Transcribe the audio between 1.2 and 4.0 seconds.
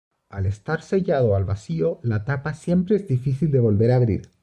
al vacío la tapa siempre es difícil de volver a